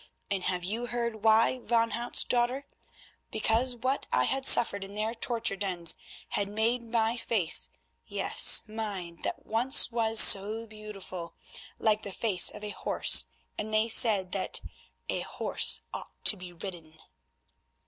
And 0.31 0.45
have 0.45 0.63
you 0.63 0.87
heard 0.87 1.23
why, 1.23 1.59
Van 1.59 1.91
Hout's 1.91 2.23
daughter? 2.23 2.65
Because 3.29 3.75
what 3.75 4.07
I 4.11 4.23
had 4.23 4.47
suffered 4.47 4.83
in 4.83 4.95
their 4.95 5.13
torture 5.13 5.55
dens 5.55 5.93
had 6.29 6.49
made 6.49 6.81
my 6.81 7.17
face—yes, 7.17 8.63
mine 8.67 9.17
that 9.17 9.45
once 9.45 9.91
was 9.91 10.19
so 10.19 10.65
beautiful—like 10.65 12.01
the 12.01 12.11
face 12.11 12.49
of 12.49 12.63
a 12.63 12.71
horse, 12.71 13.27
and 13.59 13.71
they 13.71 13.87
said 13.89 14.31
that 14.31 14.61
'a 15.07 15.19
horse 15.19 15.81
ought 15.93 16.25
to 16.25 16.35
be 16.35 16.51
ridden. 16.51 16.97